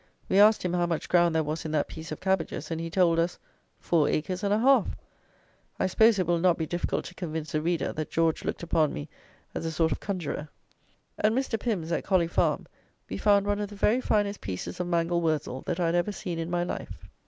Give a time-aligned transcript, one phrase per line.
[0.29, 2.89] We asked him how much ground there was in that piece of cabbages, and he
[2.89, 3.37] told us,
[3.79, 4.87] four acres and a half!
[5.79, 8.93] I suppose it will not be difficult to convince the reader that George looked upon
[8.93, 9.09] me
[9.53, 10.49] as a sort of conjuror.
[11.19, 11.59] At Mr.
[11.59, 12.65] Pym's, at Colley farm,
[13.11, 16.11] we found one of the very finest pieces of mangel wurzel that I had ever
[16.11, 17.07] seen in my life.